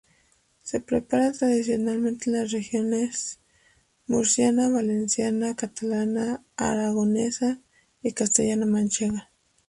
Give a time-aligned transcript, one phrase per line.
[0.63, 3.39] Se prepara tradicionalmente en las regiones
[4.07, 7.61] murciana, valenciana, catalana, aragonesa
[8.01, 9.29] y castellano-manchega.